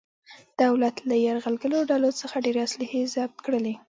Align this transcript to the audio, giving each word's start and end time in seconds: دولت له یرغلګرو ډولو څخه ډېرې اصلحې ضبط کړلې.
دولت 0.63 0.95
له 1.09 1.15
یرغلګرو 1.25 1.87
ډولو 1.89 2.09
څخه 2.21 2.35
ډېرې 2.45 2.61
اصلحې 2.67 3.01
ضبط 3.13 3.37
کړلې. 3.45 3.73